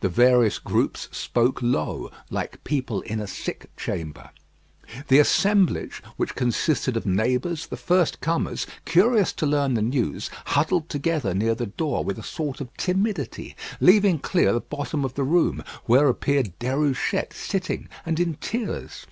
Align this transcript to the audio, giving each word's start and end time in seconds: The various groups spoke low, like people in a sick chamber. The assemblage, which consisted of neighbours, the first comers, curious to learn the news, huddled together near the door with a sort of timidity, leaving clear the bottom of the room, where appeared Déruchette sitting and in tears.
The 0.00 0.08
various 0.08 0.58
groups 0.58 1.10
spoke 1.12 1.60
low, 1.60 2.10
like 2.30 2.64
people 2.64 3.02
in 3.02 3.20
a 3.20 3.26
sick 3.26 3.68
chamber. 3.76 4.30
The 5.08 5.18
assemblage, 5.18 6.02
which 6.16 6.34
consisted 6.34 6.96
of 6.96 7.04
neighbours, 7.04 7.66
the 7.66 7.76
first 7.76 8.22
comers, 8.22 8.66
curious 8.86 9.30
to 9.34 9.44
learn 9.44 9.74
the 9.74 9.82
news, 9.82 10.30
huddled 10.46 10.88
together 10.88 11.34
near 11.34 11.54
the 11.54 11.66
door 11.66 12.02
with 12.02 12.18
a 12.18 12.22
sort 12.22 12.62
of 12.62 12.74
timidity, 12.78 13.54
leaving 13.78 14.20
clear 14.20 14.54
the 14.54 14.60
bottom 14.62 15.04
of 15.04 15.12
the 15.16 15.22
room, 15.24 15.62
where 15.84 16.08
appeared 16.08 16.58
Déruchette 16.58 17.34
sitting 17.34 17.90
and 18.06 18.18
in 18.18 18.36
tears. 18.36 19.04